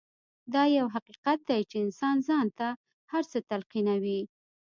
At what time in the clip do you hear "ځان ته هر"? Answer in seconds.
2.27-3.23